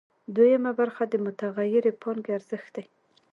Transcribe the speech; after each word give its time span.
دویمه 0.35 0.71
برخه 0.79 1.03
د 1.09 1.13
متغیرې 1.25 1.91
پانګې 2.01 2.31
ارزښت 2.37 2.69
دی 2.75 2.85